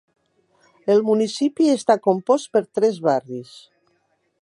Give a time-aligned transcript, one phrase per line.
[0.93, 3.57] El municipi està compost per tres barris.